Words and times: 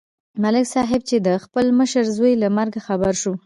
ملک 0.41 0.65
صاحب 0.75 1.01
چې 1.09 1.15
د 1.27 1.29
خپل 1.43 1.65
مشر 1.79 2.03
زوی 2.15 2.33
له 2.43 2.47
مرګه 2.57 2.79
خبر 2.87 3.13
شو 3.21 3.33